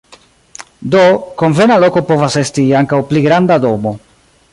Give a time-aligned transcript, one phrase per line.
[0.95, 1.03] Do,
[1.41, 3.93] konvena loko povas esti ankaŭ pli granda domo.